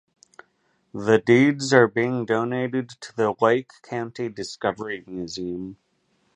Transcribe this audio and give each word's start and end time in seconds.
The 0.95 1.21
deeds 1.23 1.71
are 1.73 1.87
being 1.87 2.25
donated 2.25 2.89
to 3.01 3.15
the 3.15 3.35
Lake 3.39 3.69
County 3.83 4.29
Discovery 4.29 5.03
Museum. 5.05 5.77